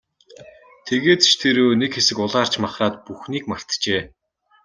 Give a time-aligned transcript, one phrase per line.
[0.87, 4.01] Тэгээд ч тэр үү, нэг хэсэг улайрч махраад бүхнийг мартжээ.